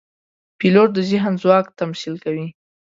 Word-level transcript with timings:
پیلوټ 0.59 0.89
د 0.93 0.99
ذهن 1.09 1.33
ځواک 1.41 1.65
تمثیل 1.81 2.15
کوي. 2.23 2.47